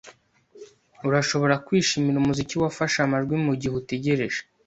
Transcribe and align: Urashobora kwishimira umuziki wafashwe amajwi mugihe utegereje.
Urashobora 1.07 1.55
kwishimira 1.65 2.17
umuziki 2.19 2.55
wafashwe 2.61 2.99
amajwi 3.07 3.35
mugihe 3.45 3.73
utegereje. 3.81 4.39